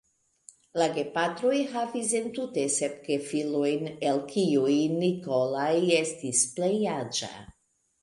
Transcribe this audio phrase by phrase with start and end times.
[0.81, 5.71] La gepatroj havis entute sep gefilojn, el kiuj "Nikolaj"
[6.03, 7.35] estis plej aĝa.